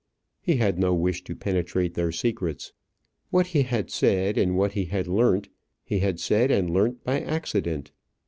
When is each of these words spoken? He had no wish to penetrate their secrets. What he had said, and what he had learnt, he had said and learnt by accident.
He 0.41 0.55
had 0.55 0.79
no 0.79 0.95
wish 0.95 1.23
to 1.25 1.35
penetrate 1.35 1.93
their 1.93 2.11
secrets. 2.11 2.73
What 3.29 3.45
he 3.45 3.61
had 3.61 3.91
said, 3.91 4.35
and 4.35 4.57
what 4.57 4.71
he 4.71 4.85
had 4.85 5.07
learnt, 5.07 5.49
he 5.85 5.99
had 5.99 6.19
said 6.19 6.49
and 6.49 6.71
learnt 6.71 7.03
by 7.03 7.21
accident. 7.21 7.91